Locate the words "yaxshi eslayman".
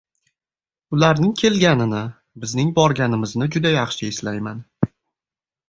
3.77-4.67